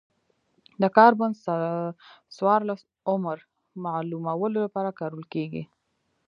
د 0.81 0.83
کاربن 0.97 1.31
څورلس 2.35 2.81
عمر 3.09 3.37
معلومولو 3.85 4.57
لپاره 4.65 4.95
کارول 4.99 5.25
کېږي. 5.33 5.63